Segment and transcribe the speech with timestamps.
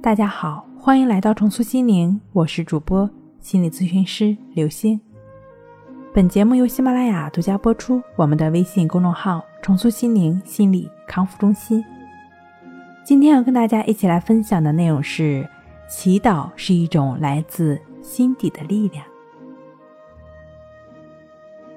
[0.00, 3.10] 大家好，欢迎来到重塑心灵，我是主播
[3.40, 4.98] 心理咨询师刘星。
[6.14, 8.00] 本节目由喜马拉雅独家播出。
[8.14, 11.84] 我们的微信公众号“重塑心灵心理康复中心”。
[13.04, 15.46] 今天要跟大家一起来分享的内容是：
[15.88, 19.04] 祈祷是一种来自心底的力量。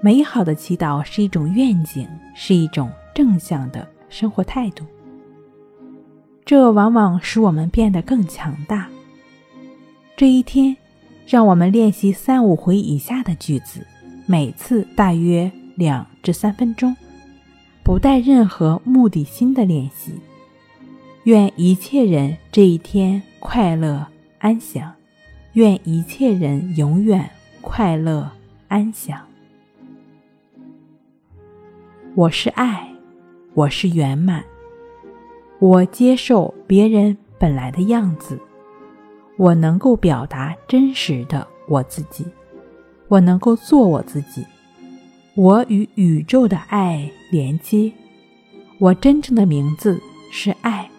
[0.00, 4.84] 美好的祈祷是一种愿景，是一种正向的生活态度。
[6.44, 8.86] 这往往使我们变得更强大。
[10.16, 10.76] 这一天，
[11.26, 13.86] 让我们练习三五回以下的句子，
[14.26, 16.94] 每次大约两至三分钟，
[17.82, 20.12] 不带任何目的心的练习。
[21.24, 24.06] 愿一切人这一天快乐
[24.38, 24.92] 安详，
[25.54, 27.28] 愿一切人永远
[27.62, 28.30] 快乐
[28.68, 29.18] 安详。
[32.14, 32.86] 我是爱，
[33.54, 34.44] 我是圆满。
[35.60, 38.38] 我接受别人本来的样子，
[39.36, 42.26] 我能够表达真实的我自己，
[43.08, 44.44] 我能够做我自己，
[45.34, 47.90] 我与宇宙的爱连接，
[48.78, 49.98] 我真正的名字
[50.30, 50.90] 是爱，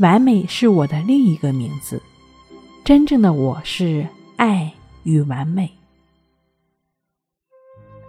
[0.00, 2.02] 完美是我的另一个名字，
[2.84, 4.06] 真正的我是
[4.36, 4.72] 爱
[5.04, 5.70] 与完美。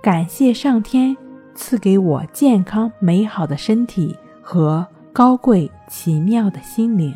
[0.02, 1.16] 感谢上天
[1.53, 4.88] 赐给我健康美好的身体和。
[5.14, 7.16] 高贵奇妙的心灵，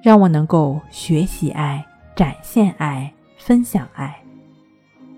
[0.00, 4.16] 让我能够学习爱、展现爱、分享爱。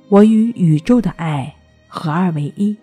[0.08, 1.54] 我与宇宙的爱
[1.86, 2.74] 合二为一。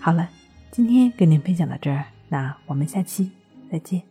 [0.00, 0.30] 好了，
[0.70, 3.30] 今天跟您分享到这儿，那我们下期
[3.70, 4.02] 再见。